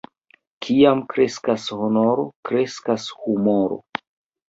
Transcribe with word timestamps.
Kiam 0.67 1.03
kreskas 1.11 1.69
honoro, 1.83 2.27
kreskas 2.53 3.09
humoro. 3.23 3.83